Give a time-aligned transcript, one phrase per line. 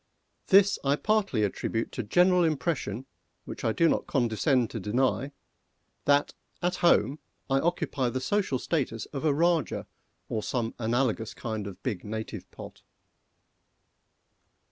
[0.47, 3.05] This I partly attribute to general impression
[3.45, 5.31] which I do not condescend to deny
[6.05, 7.19] that, at home,
[7.51, 9.85] I occupy the social status of a Rajah,
[10.27, 12.81] or some analogous kind of big native pot.